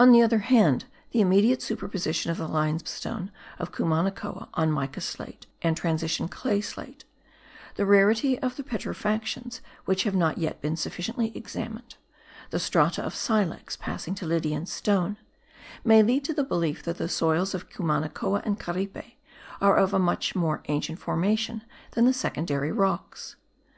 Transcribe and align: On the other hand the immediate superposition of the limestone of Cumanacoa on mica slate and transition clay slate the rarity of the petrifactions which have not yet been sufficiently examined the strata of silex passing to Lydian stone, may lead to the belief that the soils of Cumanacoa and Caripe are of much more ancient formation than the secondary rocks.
On 0.00 0.12
the 0.12 0.22
other 0.22 0.38
hand 0.38 0.86
the 1.10 1.20
immediate 1.20 1.60
superposition 1.60 2.30
of 2.30 2.38
the 2.38 2.48
limestone 2.48 3.30
of 3.58 3.70
Cumanacoa 3.70 4.48
on 4.54 4.70
mica 4.72 5.02
slate 5.02 5.46
and 5.60 5.76
transition 5.76 6.26
clay 6.26 6.62
slate 6.62 7.04
the 7.74 7.84
rarity 7.84 8.38
of 8.38 8.56
the 8.56 8.62
petrifactions 8.62 9.60
which 9.84 10.04
have 10.04 10.14
not 10.14 10.38
yet 10.38 10.62
been 10.62 10.74
sufficiently 10.74 11.36
examined 11.36 11.96
the 12.48 12.58
strata 12.58 13.02
of 13.02 13.14
silex 13.14 13.76
passing 13.76 14.14
to 14.14 14.24
Lydian 14.26 14.64
stone, 14.64 15.18
may 15.84 16.02
lead 16.02 16.24
to 16.24 16.32
the 16.32 16.44
belief 16.44 16.82
that 16.84 16.96
the 16.96 17.06
soils 17.06 17.52
of 17.52 17.68
Cumanacoa 17.68 18.40
and 18.46 18.58
Caripe 18.58 19.18
are 19.60 19.76
of 19.76 19.92
much 19.92 20.34
more 20.34 20.62
ancient 20.68 20.98
formation 20.98 21.60
than 21.90 22.06
the 22.06 22.14
secondary 22.14 22.72
rocks. 22.72 23.36